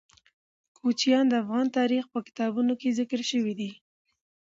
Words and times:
کوچیان 0.77 1.25
د 1.29 1.33
افغان 1.43 1.67
تاریخ 1.77 2.03
په 2.13 2.19
کتابونو 2.27 2.73
کې 2.81 2.95
ذکر 2.99 3.19
شوی 3.31 3.53
دي. 3.59 3.71